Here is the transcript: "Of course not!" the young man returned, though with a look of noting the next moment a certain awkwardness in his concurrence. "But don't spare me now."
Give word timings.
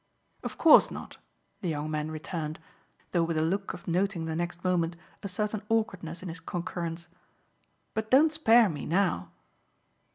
"Of 0.41 0.57
course 0.57 0.89
not!" 0.89 1.19
the 1.61 1.67
young 1.69 1.91
man 1.91 2.09
returned, 2.09 2.57
though 3.11 3.21
with 3.23 3.37
a 3.37 3.43
look 3.43 3.71
of 3.75 3.87
noting 3.87 4.25
the 4.25 4.35
next 4.35 4.63
moment 4.63 4.95
a 5.21 5.29
certain 5.29 5.61
awkwardness 5.69 6.23
in 6.23 6.29
his 6.29 6.39
concurrence. 6.39 7.07
"But 7.93 8.09
don't 8.09 8.31
spare 8.33 8.67
me 8.67 8.87
now." 8.87 9.29